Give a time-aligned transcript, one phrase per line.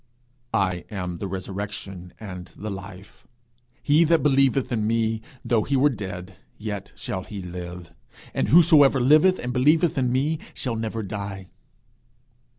[0.51, 3.27] 'I am the resurrection, and the life:
[3.83, 7.93] he that believeth in me, though he were dead, yet shall he live.
[8.33, 11.49] And whosoever liveth, and believeth in me, shall never die.'